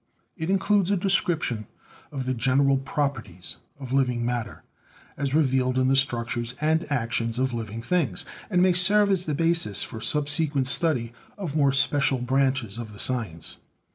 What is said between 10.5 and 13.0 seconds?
study of more special branches of the